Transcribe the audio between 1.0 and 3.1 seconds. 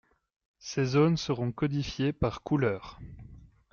seront codifiées par couleurs.